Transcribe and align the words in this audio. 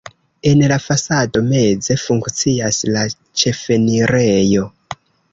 En 0.51 0.61
la 0.69 0.77
fasado 0.83 1.41
meze 1.49 1.97
funkcias 2.03 2.79
la 2.95 3.03
ĉefenirejo. 3.41 4.65